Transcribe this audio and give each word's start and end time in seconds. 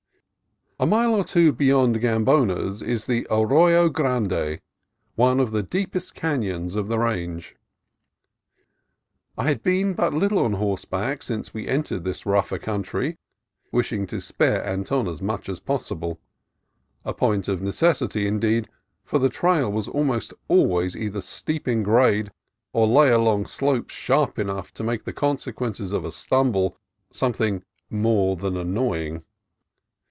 A 0.79 0.87
mile 0.87 1.13
or 1.13 1.23
two 1.23 1.51
beyond 1.51 2.01
Gamboa's 2.01 2.81
is 2.81 3.05
the 3.05 3.27
Arroyo 3.29 3.87
Grande, 3.87 4.59
one 5.13 5.39
of 5.39 5.51
the 5.51 5.61
deepest 5.61 6.15
canons 6.15 6.75
of 6.75 6.87
the 6.87 6.97
range. 6.97 7.55
I 9.37 9.43
had 9.43 9.61
been 9.61 9.93
but 9.93 10.11
little 10.11 10.39
on 10.39 10.53
horseback 10.53 11.21
since 11.21 11.53
we 11.53 11.67
entered 11.67 12.03
this 12.03 12.25
rougher 12.25 12.57
country, 12.57 13.19
wishing 13.71 14.07
to 14.07 14.19
spare 14.19 14.65
Anton 14.65 15.07
as 15.07 15.21
much 15.21 15.49
as 15.49 15.59
possible: 15.59 16.19
a 17.05 17.13
point 17.13 17.47
of 17.47 17.61
necessity, 17.61 18.25
indeed, 18.25 18.67
for 19.05 19.19
the 19.19 19.29
trail 19.29 19.71
was 19.71 19.87
almost 19.87 20.33
always 20.47 20.95
either 20.97 21.21
steep 21.21 21.67
in 21.67 21.83
grade 21.83 22.31
or 22.73 22.87
lay 22.87 23.11
along 23.11 23.45
slopes 23.45 23.93
sharp 23.93 24.39
enough 24.39 24.73
to 24.73 24.83
make 24.83 25.03
the 25.03 25.13
conse 25.13 25.53
quences 25.53 25.93
of 25.93 26.03
a 26.05 26.11
stumble 26.11 26.75
something 27.11 27.63
more 27.91 28.35
than 28.35 28.57
annoying. 28.57 29.23